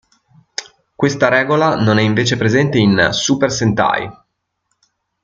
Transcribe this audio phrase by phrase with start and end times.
[0.95, 4.09] Questa regola non è invece presente in "Super Sentai".